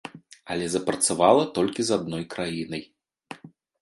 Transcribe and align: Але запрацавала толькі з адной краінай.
Але 0.53 0.69
запрацавала 0.75 1.43
толькі 1.57 1.81
з 1.91 1.99
адной 1.99 2.23
краінай. 2.33 2.83